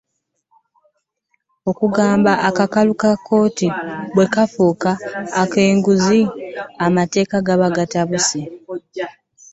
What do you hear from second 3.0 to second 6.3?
ka kkooti bwe kufuuka okw'enguzi,